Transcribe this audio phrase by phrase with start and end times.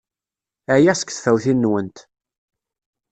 [0.75, 1.97] Ɛyiɣ seg tfawtin-nwent!